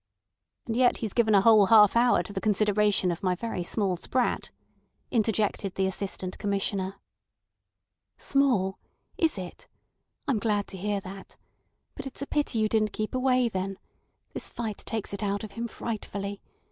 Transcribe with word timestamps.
"And 0.65 0.75
yet 0.75 0.97
he's 0.97 1.13
given 1.13 1.35
a 1.35 1.41
whole 1.41 1.67
half 1.67 1.95
hour 1.95 2.23
to 2.23 2.33
the 2.33 2.41
consideration 2.41 3.11
of 3.11 3.21
my 3.21 3.35
very 3.35 3.61
small 3.61 3.95
sprat," 3.97 4.49
interjected 5.11 5.75
the 5.75 5.85
Assistant 5.85 6.39
Commissioner. 6.39 6.95
"Small! 8.17 8.79
Is 9.19 9.37
it? 9.37 9.67
I'm 10.27 10.39
glad 10.39 10.65
to 10.69 10.77
hear 10.77 11.01
that. 11.01 11.37
But 11.93 12.07
it's 12.07 12.23
a 12.23 12.25
pity 12.25 12.57
you 12.57 12.67
didn't 12.67 12.93
keep 12.93 13.13
away, 13.13 13.47
then. 13.47 13.77
This 14.33 14.49
fight 14.49 14.79
takes 14.79 15.13
it 15.13 15.21
out 15.21 15.43
of 15.43 15.51
him 15.51 15.67
frightfully. 15.67 16.41